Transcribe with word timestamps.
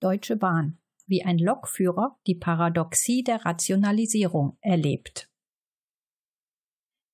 Deutsche 0.00 0.36
Bahn, 0.36 0.78
wie 1.06 1.24
ein 1.24 1.38
Lokführer 1.38 2.18
die 2.26 2.36
Paradoxie 2.36 3.24
der 3.24 3.44
Rationalisierung 3.44 4.56
erlebt. 4.60 5.28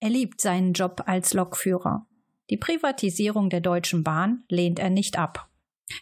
Er 0.01 0.11
liebt 0.11 0.41
seinen 0.41 0.75
Job 0.75 1.05
als 1.07 1.33
Lokführer. 1.33 2.07
Die 2.51 2.59
Privatisierung 2.59 3.49
der 3.49 3.63
Deutschen 3.63 4.05
Bahn 4.05 4.45
lehnt 4.51 4.79
er 4.79 4.91
nicht 4.91 5.19
ab. 5.19 5.51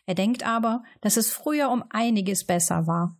Er 0.07 0.17
denkt 0.17 0.45
aber, 0.45 0.83
dass 1.01 1.17
es 1.17 1.33
früher 1.33 1.71
um 1.71 1.85
einiges 1.91 2.45
besser 2.45 2.89
war. 2.89 3.17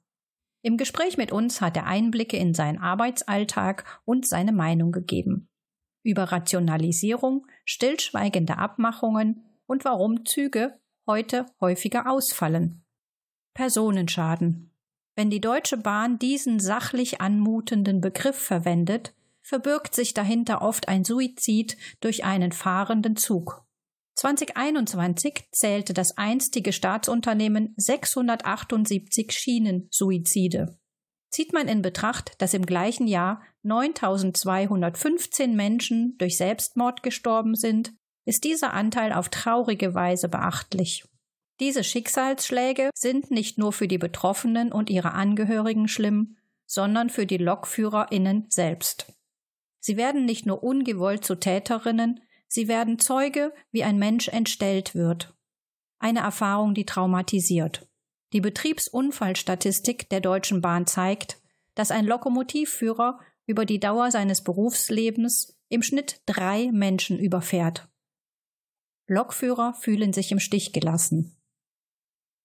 Im 0.63 0.77
Gespräch 0.77 1.17
mit 1.17 1.31
uns 1.31 1.61
hat 1.61 1.77
er 1.77 1.87
Einblicke 1.87 2.37
in 2.37 2.55
seinen 2.55 2.79
Arbeitsalltag 2.79 4.01
und 4.05 4.27
seine 4.27 4.53
Meinung 4.53 4.91
gegeben. 4.91 5.49
Über 6.03 6.25
Rationalisierung, 6.25 7.47
stillschweigende 7.65 8.59
Abmachungen 8.59 9.45
und 9.67 9.85
warum 9.85 10.25
Züge 10.25 10.81
heute 11.07 11.47
häufiger 11.61 12.11
ausfallen. 12.11 12.82
Personenschaden. 13.55 14.71
Wenn 15.15 15.31
die 15.31 15.41
Deutsche 15.41 15.77
Bahn 15.77 16.19
diesen 16.19 16.59
sachlich 16.59 17.21
anmutenden 17.21 18.01
Begriff 18.01 18.37
verwendet, 18.37 19.15
verbirgt 19.43 19.95
sich 19.95 20.15
dahinter 20.15 20.63
oft 20.63 20.89
ein 20.89 21.05
Suizid 21.05 21.77
durch 22.01 22.25
einen 22.25 22.53
fahrenden 22.53 23.17
Zug. 23.17 23.65
2021 24.15 25.49
zählte 25.53 25.95
das 25.95 26.17
einstige 26.17 26.73
Staatsunternehmen 26.73 27.75
678 27.77 29.33
Schienensuizide. 29.33 30.79
Zieht 31.31 31.53
man 31.53 31.67
in 31.67 31.81
Betracht, 31.81 32.35
dass 32.39 32.53
im 32.53 32.67
gleichen 32.67 33.07
Jahr 33.07 33.43
9215 33.63 35.57
Menschen 35.57 36.17
durch 36.19 36.37
Selbstmord 36.37 37.03
gestorben 37.03 37.55
sind, 37.55 37.95
ist 38.25 38.45
dieser 38.45 38.75
Anteil 38.75 39.13
auf 39.13 39.31
traurige 39.31 39.95
Weise 39.95 40.29
beachtlich. 40.29 41.05
Diese 41.63 41.85
Schicksalsschläge 41.85 42.91
sind 42.93 43.31
nicht 43.31 43.57
nur 43.57 43.73
für 43.73 43.87
die 43.87 43.97
Betroffenen 43.97 44.73
und 44.73 44.91
ihre 44.91 45.13
Angehörigen 45.13 45.87
schlimm, 45.87 46.37
sondern 46.67 47.09
für 47.09 47.25
die 47.25 47.37
Lokführerinnen 47.37 48.47
selbst. 48.49 49.13
Sie 49.79 49.97
werden 49.97 50.25
nicht 50.25 50.45
nur 50.45 50.65
ungewollt 50.65 51.25
zu 51.25 51.37
Täterinnen, 51.37 52.19
sie 52.49 52.67
werden 52.67 52.99
Zeuge, 52.99 53.55
wie 53.71 53.85
ein 53.85 53.97
Mensch 53.97 54.27
entstellt 54.27 54.97
wird. 54.97 55.37
Eine 56.01 56.19
Erfahrung, 56.19 56.75
die 56.75 56.85
traumatisiert. 56.85 57.89
Die 58.33 58.41
Betriebsunfallstatistik 58.41 60.09
der 60.09 60.21
Deutschen 60.21 60.63
Bahn 60.63 60.89
zeigt, 60.89 61.41
dass 61.77 61.93
ein 61.93 62.07
Lokomotivführer 62.07 63.21
über 63.47 63.67
die 63.67 63.79
Dauer 63.79 64.11
seines 64.11 64.43
Berufslebens 64.43 65.57
im 65.69 65.85
Schnitt 65.85 66.23
drei 66.27 66.73
Menschen 66.73 67.21
überfährt. 67.21 67.89
Lokführer 69.07 69.75
fühlen 69.75 70.13
sich 70.13 70.33
im 70.33 70.41
Stich 70.41 70.73
gelassen. 70.73 71.39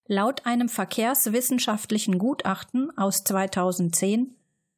Laut 0.08 0.45
einem 0.45 0.69
verkehrswissenschaftlichen 0.69 2.17
Gutachten 2.17 2.97
aus 2.97 3.25
2010 3.25 4.36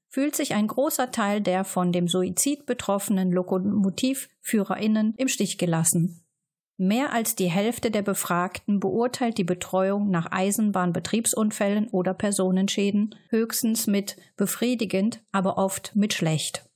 fühlt 0.07 0.35
sich 0.35 0.55
ein 0.55 0.67
großer 0.67 1.11
Teil 1.11 1.39
der 1.39 1.63
von 1.63 1.91
dem 1.91 2.07
Suizid 2.07 2.65
betroffenen 2.65 3.31
Lokomotivführerinnen 3.31 5.13
im 5.17 5.27
Stich 5.27 5.59
gelassen. 5.59 6.25
Mehr 6.77 7.13
als 7.13 7.35
die 7.35 7.49
Hälfte 7.49 7.91
der 7.91 8.01
Befragten 8.01 8.79
beurteilt 8.79 9.37
die 9.37 9.43
Betreuung 9.43 10.09
nach 10.09 10.31
Eisenbahnbetriebsunfällen 10.31 11.89
oder 11.89 12.13
Personenschäden 12.13 13.15
höchstens 13.27 13.85
mit 13.85 14.15
befriedigend, 14.35 15.21
aber 15.31 15.57
oft 15.57 15.95
mit 15.95 16.13
schlecht. 16.13 16.67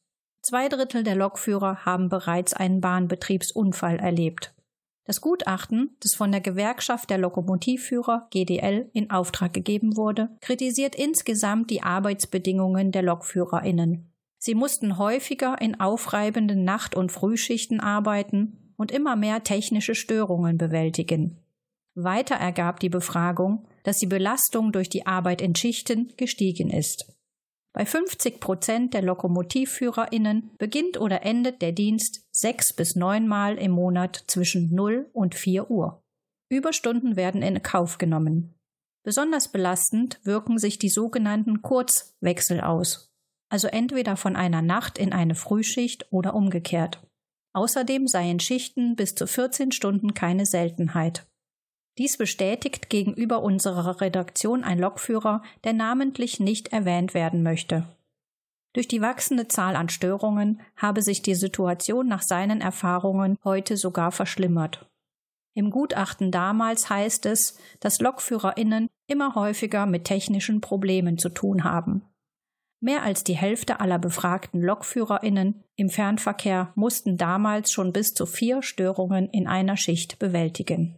Zwei 0.42 0.68
Drittel 0.68 1.04
der 1.04 1.16
Lokführer 1.16 1.86
haben 1.86 2.10
bereits 2.10 2.54
einen 2.54 2.82
Bahnbetriebsunfall 2.82 3.98
erlebt. 3.98 4.53
Das 5.06 5.20
Gutachten, 5.20 5.98
das 6.00 6.16
von 6.16 6.32
der 6.32 6.40
Gewerkschaft 6.40 7.10
der 7.10 7.18
Lokomotivführer 7.18 8.28
GDL 8.32 8.90
in 8.94 9.12
Auftrag 9.12 9.54
gegeben 9.54 9.98
wurde, 9.98 10.30
kritisiert 10.40 10.96
insgesamt 10.96 11.70
die 11.70 11.82
Arbeitsbedingungen 11.82 12.92
der 12.92 13.02
Lokführerinnen. 13.02 14.10
Sie 14.38 14.56
mussten 14.56 14.98
häufiger 14.98 15.60
in 15.62 15.80
aufreibenden 15.80 16.64
Nacht- 16.64 16.96
und 16.96 17.12
Frühschichten 17.12 17.80
arbeiten 17.80 18.74
und 18.78 18.92
immer 18.92 19.16
mehr 19.16 19.44
technische 19.44 19.96
Störungen 19.96 20.58
bewältigen. 20.58 21.40
Weiter 21.96 22.36
ergab 22.36 22.80
die 22.80 22.90
Befragung, 22.90 23.68
dass 23.84 24.00
die 24.00 24.08
Belastung 24.08 24.72
durch 24.72 24.90
die 24.90 25.06
Arbeit 25.06 25.42
in 25.42 25.56
Schichten 25.56 26.14
gestiegen 26.18 26.70
ist. 26.70 27.13
Bei 27.74 27.88
50 27.88 28.40
Prozent 28.40 28.94
der 28.94 29.02
LokomotivführerInnen 29.02 30.52
beginnt 30.60 31.00
oder 31.00 31.24
endet 31.24 31.62
der 31.64 31.72
Dienst 31.72 32.28
sechs 32.32 32.72
bis 32.72 32.96
neunmal 32.96 33.58
im 33.58 33.72
Monat 33.72 34.24
zwischen 34.28 34.74
0 34.74 35.10
und 35.12 35.34
4 35.34 35.72
Uhr. 35.72 36.04
Überstunden 36.50 37.16
werden 37.16 37.42
in 37.42 37.64
Kauf 37.64 37.98
genommen. 37.98 38.54
Besonders 39.04 39.52
belastend 39.52 40.20
wirken 40.24 40.60
sich 40.60 40.78
die 40.78 40.90
sogenannten 40.90 41.64
Kurzwechsel 41.64 42.62
aus, 42.62 43.12
also 43.50 43.68
entweder 43.68 44.18
von 44.18 44.36
einer 44.36 44.62
Nacht 44.62 45.00
in 45.00 45.12
eine 45.12 45.36
Frühschicht 45.36 46.08
oder 46.12 46.36
umgekehrt. 46.36 47.02
Außerdem 47.54 48.08
seien 48.08 48.40
Schichten 48.40 48.96
bis 48.96 49.16
zu 49.16 49.28
14 49.28 49.72
Stunden 49.72 50.14
keine 50.14 50.46
Seltenheit. 50.46 51.28
Dies 51.98 52.18
bestätigt 52.18 52.90
gegenüber 52.90 53.44
unserer 53.44 54.02
Redaktion 54.02 54.64
ein 54.64 54.80
Lokführer, 54.80 55.44
der 55.64 55.74
namentlich 55.74 56.40
nicht 56.40 56.70
erwähnt 56.70 57.14
werden 57.14 57.44
möchte. 57.44 57.88
Durch 58.74 58.88
die 58.88 59.02
wachsende 59.02 59.48
Zahl 59.48 59.76
an 59.76 59.90
Störungen 59.90 60.60
habe 60.76 61.04
sich 61.04 61.22
die 61.22 61.36
Situation 61.36 62.08
nach 62.08 62.24
seinen 62.24 62.62
Erfahrungen 62.62 63.38
heute 63.44 63.78
sogar 63.78 64.12
verschlimmert. 64.12 64.90
Im 65.54 65.70
Gutachten 65.70 66.32
damals 66.32 66.90
heißt 66.90 67.28
es, 67.28 67.60
dass 67.80 68.02
Lokführerinnen 68.02 68.90
immer 69.06 69.36
häufiger 69.36 69.86
mit 69.86 70.06
technischen 70.06 70.62
Problemen 70.62 71.20
zu 71.20 71.30
tun 71.30 71.64
haben. 71.64 72.02
Mehr 72.80 73.04
als 73.04 73.24
die 73.24 73.36
Hälfte 73.36 73.80
aller 73.80 74.00
befragten 74.00 74.62
Lokführerinnen 74.62 75.64
im 75.76 75.90
Fernverkehr 75.90 76.74
mussten 76.74 77.18
damals 77.18 77.72
schon 77.72 77.94
bis 77.94 78.16
zu 78.16 78.26
vier 78.26 78.64
Störungen 78.64 79.30
in 79.30 79.48
einer 79.48 79.78
Schicht 79.78 80.18
bewältigen. 80.18 80.98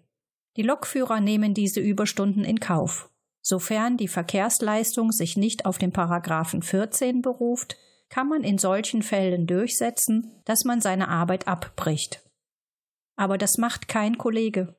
Die 0.58 0.64
Lokführer 0.64 1.20
nehmen 1.20 1.54
diese 1.54 1.80
Überstunden 1.80 2.44
in 2.44 2.60
Kauf. 2.60 3.10
Sofern 3.42 3.98
die 3.98 4.08
Verkehrsleistung 4.08 5.12
sich 5.12 5.38
nicht 5.38 5.66
auf 5.66 5.78
den 5.78 5.92
Paragraphen 5.92 6.62
14 6.62 7.22
beruft, 7.22 7.78
kann 8.10 8.28
man 8.28 8.44
in 8.44 8.58
solchen 8.58 9.04
Fällen 9.04 9.48
durchsetzen, 9.48 10.42
dass 10.46 10.64
man 10.64 10.82
seine 10.82 11.10
Arbeit 11.10 11.48
abbricht. 11.48 12.24
Aber 13.16 13.38
das 13.38 13.58
macht 13.58 13.88
kein 13.88 14.18
Kollege. 14.18 14.76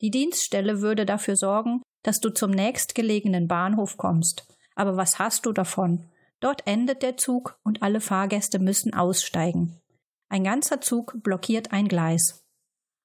Die 0.00 0.10
Dienststelle 0.10 0.80
würde 0.80 1.06
dafür 1.06 1.36
sorgen, 1.36 1.82
dass 2.02 2.20
du 2.20 2.30
zum 2.30 2.50
nächstgelegenen 2.50 3.48
Bahnhof 3.48 3.96
kommst. 3.96 4.46
Aber 4.74 4.96
was 4.96 5.18
hast 5.18 5.46
du 5.46 5.52
davon? 5.52 6.10
Dort 6.40 6.66
endet 6.66 7.02
der 7.02 7.16
Zug 7.16 7.58
und 7.64 7.82
alle 7.82 8.00
Fahrgäste 8.00 8.58
müssen 8.58 8.92
aussteigen. 8.92 9.80
Ein 10.28 10.44
ganzer 10.44 10.80
Zug 10.80 11.22
blockiert 11.22 11.72
ein 11.72 11.88
Gleis. 11.88 12.44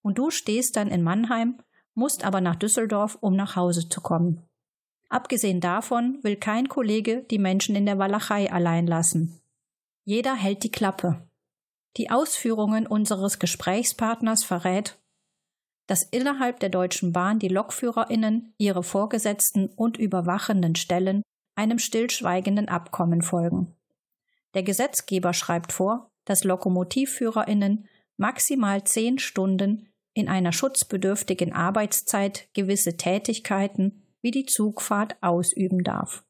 Und 0.01 0.17
du 0.17 0.31
stehst 0.31 0.75
dann 0.75 0.89
in 0.89 1.03
Mannheim 1.03 1.61
musst 2.00 2.24
aber 2.24 2.42
nach 2.42 2.56
Düsseldorf, 2.56 3.18
um 3.22 3.36
nach 3.36 3.56
Hause 3.56 3.88
zu 3.88 4.02
kommen. 4.02 4.42
Abgesehen 5.10 5.60
davon 5.60 6.20
will 6.24 6.36
kein 6.36 6.70
Kollege 6.70 7.26
die 7.30 7.40
Menschen 7.40 7.76
in 7.76 7.86
der 7.86 8.00
Walachei 8.00 8.52
allein 8.52 8.88
lassen. 8.88 9.40
Jeder 10.06 10.36
hält 10.36 10.64
die 10.64 10.72
Klappe. 10.72 11.28
Die 11.98 12.10
Ausführungen 12.10 12.88
unseres 12.88 13.40
Gesprächspartners 13.40 14.44
verrät, 14.44 14.98
dass 15.88 16.04
innerhalb 16.04 16.60
der 16.60 16.70
Deutschen 16.70 17.14
Bahn 17.14 17.40
die 17.40 17.48
Lokführerinnen 17.48 18.54
ihre 18.58 18.84
Vorgesetzten 18.84 19.68
und 19.76 19.98
überwachenden 19.98 20.76
Stellen 20.76 21.24
einem 21.56 21.80
stillschweigenden 21.80 22.69
Abkommen 22.69 23.22
folgen. 23.22 23.75
Der 24.54 24.63
Gesetzgeber 24.63 25.34
schreibt 25.34 25.74
vor, 25.74 26.12
dass 26.25 26.44
Lokomotivführerinnen 26.44 27.88
maximal 28.18 28.84
zehn 28.84 29.18
Stunden 29.18 29.90
in 30.13 30.27
einer 30.27 30.51
schutzbedürftigen 30.51 31.53
Arbeitszeit 31.53 32.50
gewisse 32.53 32.97
Tätigkeiten 32.97 34.03
wie 34.21 34.31
die 34.31 34.45
Zugfahrt 34.45 35.15
ausüben 35.21 35.83
darf. 35.83 36.25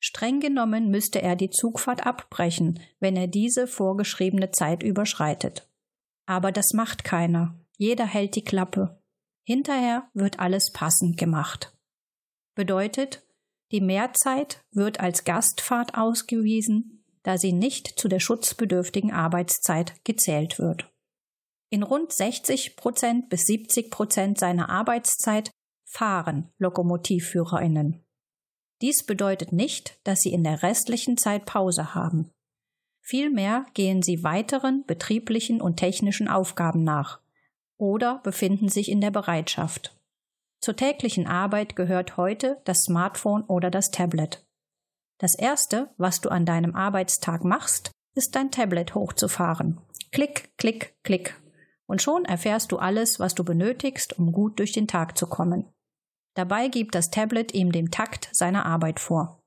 Streng 0.00 0.40
genommen 0.40 0.90
müsste 0.90 1.22
er 1.22 1.36
die 1.36 1.50
Zugfahrt 1.50 2.06
abbrechen, 2.06 2.80
wenn 3.00 3.16
er 3.16 3.26
diese 3.26 3.66
vorgeschriebene 3.66 4.50
Zeit 4.50 4.82
überschreitet. 4.82 5.68
Aber 6.26 6.52
das 6.52 6.72
macht 6.72 7.04
keiner. 7.04 7.58
Jeder 7.76 8.06
hält 8.06 8.36
die 8.36 8.44
Klappe. 8.44 9.00
Hinterher 9.44 10.08
wird 10.12 10.40
alles 10.40 10.72
passend 10.72 11.16
gemacht. 11.16 11.76
Bedeutet, 12.54 13.26
die 13.72 13.80
Mehrzeit 13.80 14.64
wird 14.70 15.00
als 15.00 15.24
Gastfahrt 15.24 15.96
ausgewiesen, 15.96 17.04
da 17.22 17.38
sie 17.38 17.52
nicht 17.52 17.98
zu 17.98 18.08
der 18.08 18.20
schutzbedürftigen 18.20 19.12
Arbeitszeit 19.12 20.04
gezählt 20.04 20.58
wird. 20.58 20.88
In 21.68 21.82
rund 21.82 22.12
60 22.12 22.76
Prozent 22.76 23.28
bis 23.28 23.46
70 23.46 23.90
Prozent 23.90 24.38
seiner 24.38 24.68
Arbeitszeit 24.68 25.50
fahren 25.84 26.52
Lokomotivführerinnen. 26.58 28.04
Dies 28.82 29.04
bedeutet 29.04 29.52
nicht, 29.52 29.98
dass 30.04 30.20
sie 30.20 30.32
in 30.32 30.44
der 30.44 30.62
restlichen 30.62 31.16
Zeit 31.16 31.46
Pause 31.46 31.94
haben. 31.94 32.30
Vielmehr 33.00 33.66
gehen 33.74 34.02
sie 34.02 34.22
weiteren 34.22 34.84
betrieblichen 34.86 35.60
und 35.60 35.76
technischen 35.76 36.28
Aufgaben 36.28 36.84
nach 36.84 37.20
oder 37.78 38.20
befinden 38.22 38.68
sich 38.68 38.90
in 38.90 39.00
der 39.00 39.10
Bereitschaft. 39.10 39.96
Zur 40.60 40.76
täglichen 40.76 41.26
Arbeit 41.26 41.76
gehört 41.76 42.16
heute 42.16 42.60
das 42.64 42.82
Smartphone 42.82 43.42
oder 43.44 43.70
das 43.70 43.90
Tablet. 43.90 44.44
Das 45.18 45.34
Erste, 45.34 45.90
was 45.96 46.20
du 46.20 46.28
an 46.28 46.44
deinem 46.44 46.74
Arbeitstag 46.74 47.44
machst, 47.44 47.90
ist 48.14 48.34
dein 48.34 48.50
Tablet 48.50 48.94
hochzufahren. 48.94 49.80
Klick, 50.10 50.50
klick, 50.58 50.94
klick. 51.02 51.36
Und 51.86 52.02
schon 52.02 52.24
erfährst 52.24 52.72
du 52.72 52.78
alles, 52.78 53.20
was 53.20 53.34
du 53.34 53.44
benötigst, 53.44 54.18
um 54.18 54.32
gut 54.32 54.58
durch 54.58 54.72
den 54.72 54.88
Tag 54.88 55.16
zu 55.16 55.26
kommen. 55.26 55.64
Dabei 56.34 56.68
gibt 56.68 56.94
das 56.94 57.10
Tablet 57.10 57.54
ihm 57.54 57.72
den 57.72 57.90
Takt 57.90 58.28
seiner 58.32 58.66
Arbeit 58.66 59.00
vor. 59.00 59.40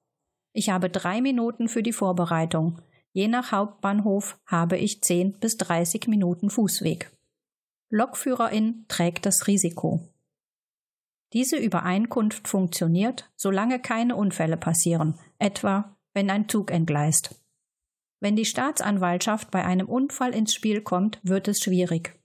Ich 0.53 0.69
habe 0.69 0.89
drei 0.89 1.21
Minuten 1.21 1.68
für 1.68 1.83
die 1.83 1.94
Vorbereitung. 1.94 2.81
Je 3.12 3.27
nach 3.27 3.51
Hauptbahnhof 3.51 4.39
habe 4.45 4.77
ich 4.77 5.01
zehn 5.01 5.33
bis 5.39 5.57
dreißig 5.57 6.07
Minuten 6.07 6.50
Fußweg. 6.50 7.12
Lokführerin 7.91 8.85
trägt 8.88 9.25
das 9.25 9.47
Risiko. 9.47 10.07
Diese 11.33 11.57
Übereinkunft 11.57 12.47
funktioniert, 12.47 13.30
solange 13.35 13.80
keine 13.80 14.15
Unfälle 14.15 14.57
passieren, 14.57 15.19
etwa 15.38 15.95
wenn 16.13 16.30
ein 16.30 16.50
Zug 16.50 16.71
entgleist. 16.71 17.35
Wenn 18.19 18.35
die 18.35 18.45
Staatsanwaltschaft 18.45 19.51
bei 19.51 19.63
einem 19.63 19.88
Unfall 19.88 20.33
ins 20.33 20.53
Spiel 20.53 20.81
kommt, 20.81 21.19
wird 21.24 21.47
es 21.47 21.62
schwierig. 21.62 22.19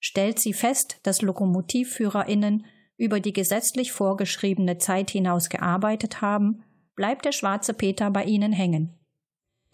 Stellt 0.00 0.40
sie 0.40 0.54
fest, 0.54 0.98
dass 1.02 1.22
Lokomotivführerinnen 1.22 2.66
über 2.96 3.20
die 3.20 3.32
gesetzlich 3.32 3.92
vorgeschriebene 3.92 4.78
Zeit 4.78 5.10
hinaus 5.10 5.48
gearbeitet 5.48 6.20
haben, 6.20 6.62
bleibt 6.96 7.24
der 7.24 7.32
schwarze 7.32 7.72
Peter 7.72 8.10
bei 8.10 8.24
ihnen 8.24 8.52
hängen. 8.52 8.98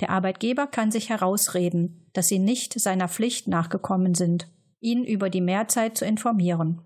Der 0.01 0.11
Arbeitgeber 0.11 0.67
kann 0.67 0.91
sich 0.91 1.09
herausreden, 1.09 2.09
dass 2.13 2.29
sie 2.29 2.39
nicht 2.39 2.79
seiner 2.79 3.09
Pflicht 3.09 3.49
nachgekommen 3.49 4.15
sind, 4.15 4.49
ihn 4.81 5.05
über 5.05 5.31
die 5.31 5.41
Mehrzeit 5.41 5.97
zu 5.97 6.05
informieren. 6.05 6.83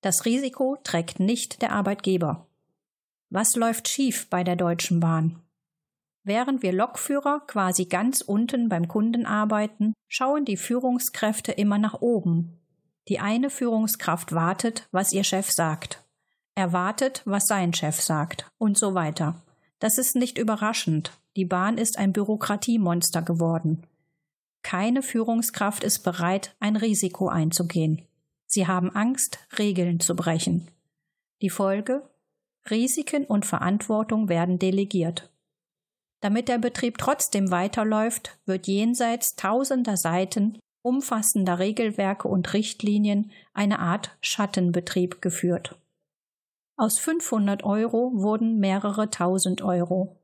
Das 0.00 0.24
Risiko 0.24 0.76
trägt 0.82 1.20
nicht 1.20 1.62
der 1.62 1.72
Arbeitgeber. 1.72 2.48
Was 3.28 3.56
läuft 3.56 3.88
schief 3.88 4.28
bei 4.30 4.44
der 4.44 4.56
Deutschen 4.56 5.00
Bahn? 5.00 5.41
Während 6.24 6.62
wir 6.62 6.72
Lokführer 6.72 7.40
quasi 7.46 7.86
ganz 7.86 8.20
unten 8.20 8.68
beim 8.68 8.88
Kunden 8.88 9.26
arbeiten, 9.26 9.92
schauen 10.08 10.44
die 10.44 10.56
Führungskräfte 10.56 11.52
immer 11.52 11.78
nach 11.78 12.00
oben 12.00 12.58
die 13.08 13.18
eine 13.18 13.50
Führungskraft 13.50 14.32
wartet, 14.32 14.88
was 14.92 15.12
ihr 15.12 15.24
Chef 15.24 15.50
sagt. 15.50 16.04
Er 16.54 16.72
wartet, 16.72 17.22
was 17.24 17.46
sein 17.46 17.72
Chef 17.72 18.00
sagt 18.00 18.50
und 18.58 18.78
so 18.78 18.94
weiter. 18.94 19.42
Das 19.78 19.98
ist 19.98 20.14
nicht 20.14 20.38
überraschend. 20.38 21.18
Die 21.36 21.44
Bahn 21.44 21.78
ist 21.78 21.98
ein 21.98 22.12
Bürokratiemonster 22.12 23.22
geworden. 23.22 23.86
Keine 24.62 25.02
Führungskraft 25.02 25.82
ist 25.82 26.00
bereit, 26.00 26.54
ein 26.60 26.76
Risiko 26.76 27.28
einzugehen. 27.28 28.06
Sie 28.46 28.66
haben 28.66 28.94
Angst, 28.94 29.38
Regeln 29.58 29.98
zu 29.98 30.14
brechen. 30.14 30.68
Die 31.40 31.50
Folge? 31.50 32.08
Risiken 32.70 33.24
und 33.24 33.44
Verantwortung 33.44 34.28
werden 34.28 34.58
delegiert. 34.60 35.31
Damit 36.22 36.48
der 36.48 36.58
Betrieb 36.58 36.98
trotzdem 36.98 37.50
weiterläuft, 37.50 38.38
wird 38.46 38.68
jenseits 38.68 39.34
tausender 39.34 39.96
Seiten 39.96 40.56
umfassender 40.80 41.58
Regelwerke 41.58 42.28
und 42.28 42.54
Richtlinien 42.54 43.32
eine 43.52 43.80
Art 43.80 44.16
Schattenbetrieb 44.20 45.20
geführt. 45.20 45.76
Aus 46.76 46.98
500 46.98 47.64
Euro 47.64 48.12
wurden 48.14 48.58
mehrere 48.58 49.10
tausend 49.10 49.62
Euro. 49.62 50.16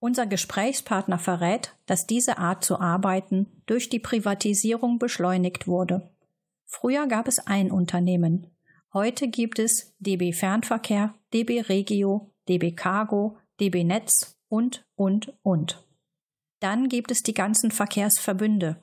Unser 0.00 0.26
Gesprächspartner 0.26 1.18
verrät, 1.18 1.74
dass 1.86 2.06
diese 2.06 2.38
Art 2.38 2.64
zu 2.64 2.80
arbeiten 2.80 3.62
durch 3.66 3.90
die 3.90 4.00
Privatisierung 4.00 4.98
beschleunigt 4.98 5.66
wurde. 5.66 6.10
Früher 6.64 7.06
gab 7.06 7.28
es 7.28 7.46
ein 7.46 7.70
Unternehmen. 7.70 8.50
Heute 8.94 9.28
gibt 9.28 9.58
es 9.58 9.94
DB 9.98 10.32
Fernverkehr, 10.32 11.14
DB 11.34 11.60
Regio, 11.60 12.30
DB 12.48 12.72
Cargo, 12.72 13.36
DB 13.60 13.84
Netz 13.84 14.33
und, 14.54 14.84
und, 14.94 15.32
und. 15.42 15.84
Dann 16.60 16.88
gibt 16.88 17.10
es 17.10 17.22
die 17.22 17.34
ganzen 17.34 17.70
Verkehrsverbünde, 17.70 18.76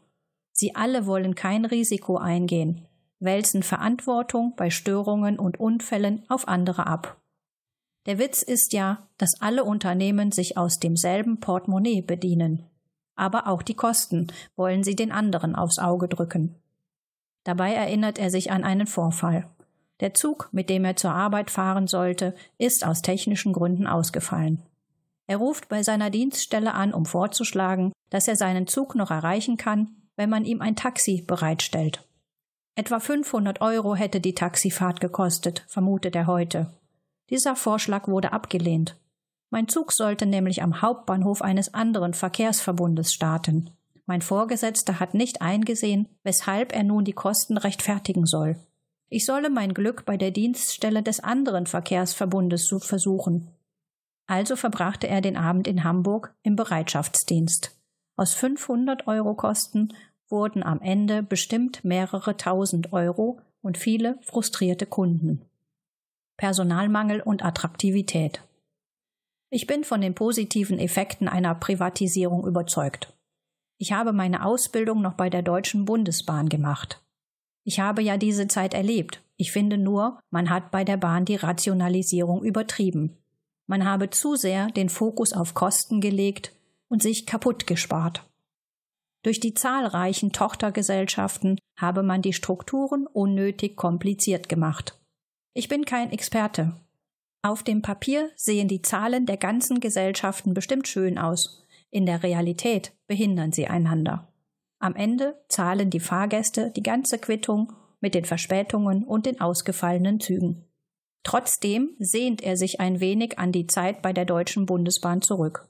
Sie 0.53 0.75
alle 0.75 1.05
wollen 1.07 1.33
kein 1.33 1.65
Risiko 1.65 2.17
eingehen, 2.17 2.85
wälzen 3.19 3.63
Verantwortung 3.63 4.53
bei 4.55 4.69
Störungen 4.69 5.39
und 5.39 5.59
Unfällen 5.59 6.23
auf 6.29 6.47
andere 6.47 6.87
ab. 6.87 7.17
Der 8.05 8.19
Witz 8.19 8.43
ist 8.43 8.73
ja, 8.73 9.07
dass 9.17 9.39
alle 9.39 9.63
Unternehmen 9.63 10.31
sich 10.31 10.57
aus 10.57 10.79
demselben 10.79 11.39
Portemonnaie 11.39 12.01
bedienen. 12.01 12.63
Aber 13.15 13.47
auch 13.47 13.61
die 13.61 13.75
Kosten 13.75 14.27
wollen 14.55 14.83
sie 14.83 14.95
den 14.95 15.11
anderen 15.11 15.55
aufs 15.55 15.79
Auge 15.79 16.07
drücken. 16.07 16.55
Dabei 17.43 17.73
erinnert 17.73 18.19
er 18.19 18.29
sich 18.29 18.51
an 18.51 18.63
einen 18.63 18.87
Vorfall. 18.87 19.47
Der 19.99 20.13
Zug, 20.13 20.49
mit 20.51 20.69
dem 20.69 20.85
er 20.85 20.95
zur 20.95 21.11
Arbeit 21.11 21.51
fahren 21.51 21.87
sollte, 21.87 22.35
ist 22.57 22.85
aus 22.85 23.01
technischen 23.01 23.53
Gründen 23.53 23.87
ausgefallen. 23.87 24.61
Er 25.31 25.37
ruft 25.37 25.69
bei 25.69 25.81
seiner 25.81 26.09
Dienststelle 26.09 26.73
an, 26.73 26.93
um 26.93 27.05
vorzuschlagen, 27.05 27.93
dass 28.09 28.27
er 28.27 28.35
seinen 28.35 28.67
Zug 28.67 28.95
noch 28.95 29.11
erreichen 29.11 29.55
kann 29.55 29.95
wenn 30.21 30.29
man 30.29 30.45
ihm 30.45 30.61
ein 30.61 30.75
Taxi 30.75 31.23
bereitstellt. 31.25 32.07
Etwa 32.75 32.99
500 32.99 33.59
Euro 33.61 33.95
hätte 33.95 34.21
die 34.21 34.35
Taxifahrt 34.35 34.99
gekostet, 34.99 35.65
vermutet 35.67 36.15
er 36.15 36.27
heute. 36.27 36.71
Dieser 37.31 37.55
Vorschlag 37.55 38.07
wurde 38.07 38.31
abgelehnt. 38.31 38.97
Mein 39.49 39.67
Zug 39.67 39.91
sollte 39.91 40.27
nämlich 40.27 40.61
am 40.61 40.81
Hauptbahnhof 40.81 41.41
eines 41.41 41.73
anderen 41.73 42.13
Verkehrsverbundes 42.13 43.11
starten. 43.11 43.71
Mein 44.05 44.21
Vorgesetzter 44.21 44.99
hat 44.99 45.15
nicht 45.15 45.41
eingesehen, 45.41 46.07
weshalb 46.21 46.71
er 46.71 46.83
nun 46.83 47.03
die 47.03 47.13
Kosten 47.13 47.57
rechtfertigen 47.57 48.27
soll. 48.27 48.57
Ich 49.09 49.25
solle 49.25 49.49
mein 49.49 49.73
Glück 49.73 50.05
bei 50.05 50.17
der 50.17 50.29
Dienststelle 50.29 51.01
des 51.01 51.19
anderen 51.19 51.65
Verkehrsverbundes 51.65 52.71
versuchen. 52.81 53.49
Also 54.31 54.55
verbrachte 54.55 55.09
er 55.09 55.19
den 55.19 55.35
Abend 55.35 55.67
in 55.67 55.83
Hamburg 55.83 56.33
im 56.41 56.55
Bereitschaftsdienst. 56.55 57.77
Aus 58.15 58.33
500 58.33 59.05
Euro 59.05 59.35
Kosten 59.35 59.93
wurden 60.29 60.63
am 60.63 60.79
Ende 60.79 61.21
bestimmt 61.21 61.83
mehrere 61.83 62.37
tausend 62.37 62.93
Euro 62.93 63.41
und 63.61 63.77
viele 63.77 64.17
frustrierte 64.21 64.85
Kunden. 64.85 65.41
Personalmangel 66.37 67.19
und 67.19 67.43
Attraktivität. 67.43 68.41
Ich 69.49 69.67
bin 69.67 69.83
von 69.83 69.99
den 69.99 70.15
positiven 70.15 70.79
Effekten 70.79 71.27
einer 71.27 71.53
Privatisierung 71.53 72.47
überzeugt. 72.47 73.13
Ich 73.79 73.91
habe 73.91 74.13
meine 74.13 74.45
Ausbildung 74.45 75.01
noch 75.01 75.15
bei 75.15 75.29
der 75.29 75.41
Deutschen 75.41 75.83
Bundesbahn 75.83 76.47
gemacht. 76.47 77.03
Ich 77.65 77.81
habe 77.81 78.01
ja 78.01 78.15
diese 78.15 78.47
Zeit 78.47 78.73
erlebt. 78.73 79.21
Ich 79.35 79.51
finde 79.51 79.77
nur, 79.77 80.21
man 80.29 80.49
hat 80.49 80.71
bei 80.71 80.85
der 80.85 80.95
Bahn 80.95 81.25
die 81.25 81.35
Rationalisierung 81.35 82.45
übertrieben. 82.45 83.17
Man 83.71 83.85
habe 83.85 84.09
zu 84.09 84.35
sehr 84.35 84.67
den 84.67 84.89
Fokus 84.89 85.31
auf 85.31 85.53
Kosten 85.53 86.01
gelegt 86.01 86.51
und 86.89 87.01
sich 87.01 87.25
kaputt 87.25 87.67
gespart. 87.67 88.29
Durch 89.23 89.39
die 89.39 89.53
zahlreichen 89.53 90.33
Tochtergesellschaften 90.33 91.57
habe 91.77 92.03
man 92.03 92.21
die 92.21 92.33
Strukturen 92.33 93.07
unnötig 93.07 93.77
kompliziert 93.77 94.49
gemacht. 94.49 94.99
Ich 95.53 95.69
bin 95.69 95.85
kein 95.85 96.11
Experte. 96.11 96.81
Auf 97.43 97.63
dem 97.63 97.81
Papier 97.81 98.29
sehen 98.35 98.67
die 98.67 98.81
Zahlen 98.81 99.25
der 99.25 99.37
ganzen 99.37 99.79
Gesellschaften 99.79 100.53
bestimmt 100.53 100.89
schön 100.89 101.17
aus. 101.17 101.65
In 101.91 102.05
der 102.05 102.23
Realität 102.23 102.91
behindern 103.07 103.53
sie 103.53 103.67
einander. 103.67 104.33
Am 104.79 104.97
Ende 104.97 105.41
zahlen 105.47 105.89
die 105.89 106.01
Fahrgäste 106.01 106.73
die 106.75 106.83
ganze 106.83 107.19
Quittung 107.19 107.71
mit 108.01 108.15
den 108.15 108.25
Verspätungen 108.25 109.05
und 109.05 109.25
den 109.25 109.39
ausgefallenen 109.39 110.19
Zügen. 110.19 110.65
Trotzdem 111.23 111.95
sehnt 111.99 112.41
er 112.41 112.57
sich 112.57 112.79
ein 112.79 112.99
wenig 112.99 113.37
an 113.37 113.51
die 113.51 113.67
Zeit 113.67 114.01
bei 114.01 114.13
der 114.13 114.25
Deutschen 114.25 114.65
Bundesbahn 114.65 115.21
zurück. 115.21 115.67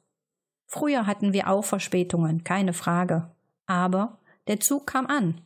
Früher 0.67 1.05
hatten 1.05 1.33
wir 1.33 1.49
auch 1.49 1.65
Verspätungen, 1.65 2.43
keine 2.43 2.73
Frage. 2.73 3.29
Aber 3.65 4.19
der 4.47 4.59
Zug 4.59 4.87
kam 4.87 5.07
an. 5.07 5.41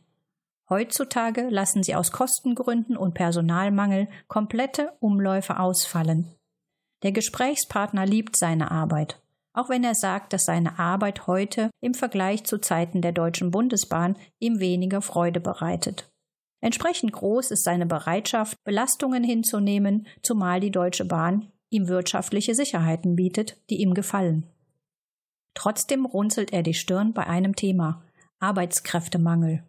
Heutzutage 0.68 1.48
lassen 1.48 1.82
sie 1.82 1.94
aus 1.94 2.12
Kostengründen 2.12 2.96
und 2.96 3.14
Personalmangel 3.14 4.08
komplette 4.26 4.92
Umläufe 5.00 5.58
ausfallen. 5.58 6.32
Der 7.02 7.12
Gesprächspartner 7.12 8.06
liebt 8.06 8.36
seine 8.36 8.70
Arbeit, 8.70 9.20
auch 9.52 9.68
wenn 9.68 9.84
er 9.84 9.94
sagt, 9.94 10.32
dass 10.32 10.44
seine 10.44 10.78
Arbeit 10.78 11.26
heute 11.26 11.70
im 11.80 11.94
Vergleich 11.94 12.44
zu 12.44 12.58
Zeiten 12.58 13.00
der 13.00 13.12
Deutschen 13.12 13.50
Bundesbahn 13.50 14.16
ihm 14.38 14.58
weniger 14.58 15.02
Freude 15.02 15.40
bereitet. 15.40 16.10
Entsprechend 16.66 17.12
groß 17.12 17.52
ist 17.52 17.62
seine 17.62 17.86
Bereitschaft, 17.86 18.58
Belastungen 18.64 19.22
hinzunehmen, 19.22 20.08
zumal 20.24 20.58
die 20.58 20.72
Deutsche 20.72 21.04
Bahn 21.04 21.52
ihm 21.70 21.86
wirtschaftliche 21.86 22.56
Sicherheiten 22.56 23.14
bietet, 23.14 23.56
die 23.70 23.76
ihm 23.76 23.94
gefallen. 23.94 24.48
Trotzdem 25.54 26.04
runzelt 26.04 26.52
er 26.52 26.64
die 26.64 26.74
Stirn 26.74 27.12
bei 27.12 27.24
einem 27.24 27.54
Thema, 27.54 28.02
Arbeitskräftemangel. 28.40 29.62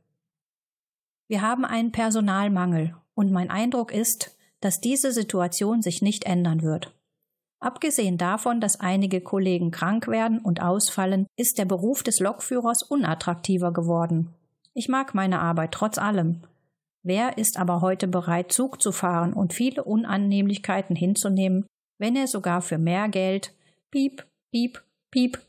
Wir 1.28 1.44
haben 1.44 1.66
einen 1.66 1.92
Personalmangel 1.92 2.96
und 3.14 3.32
mein 3.32 3.52
Eindruck 3.52 3.94
ist, 3.94 4.36
dass 4.60 4.82
diese 4.82 5.12
Situation 5.12 5.84
sich 5.84 6.02
nicht 6.02 6.24
ändern 6.24 6.64
wird. 6.64 6.96
Abgesehen 7.60 8.18
davon, 8.18 8.60
dass 8.60 8.80
einige 8.80 9.22
Kollegen 9.22 9.70
krank 9.70 10.08
werden 10.08 10.40
und 10.40 10.64
ausfallen, 10.64 11.28
ist 11.36 11.60
der 11.60 11.66
Beruf 11.66 12.02
des 12.02 12.20
Lokführers 12.20 12.82
unattraktiver 12.82 13.72
geworden. 13.72 14.34
Ich 14.74 14.90
mag 14.90 15.14
meine 15.14 15.42
Arbeit 15.42 15.74
trotz 15.74 16.00
allem. 16.00 16.42
Wer 17.08 17.38
ist 17.38 17.58
aber 17.58 17.80
heute 17.80 18.06
bereit, 18.06 18.52
Zug 18.52 18.82
zu 18.82 18.92
fahren 18.92 19.32
und 19.32 19.54
viele 19.54 19.86
Unannehmlichkeiten 19.86 20.94
hinzunehmen, 20.94 21.66
wenn 21.98 22.18
er 22.18 22.28
sogar 22.28 22.62
für 22.62 22.78
mehr 22.78 23.08
Geld 23.08 23.56
piep, 23.92 24.28
piep, 24.52 24.84
piep 25.10 25.40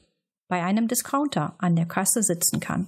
bei 0.48 0.62
einem 0.62 0.86
Discounter 0.86 1.56
an 1.58 1.74
der 1.74 1.86
Kasse 1.86 2.22
sitzen 2.22 2.60
kann? 2.60 2.86